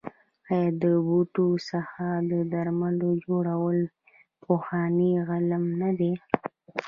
[0.53, 3.79] آیا د بوټو څخه د درملو جوړول
[4.43, 6.13] پخوانی علم نه دی؟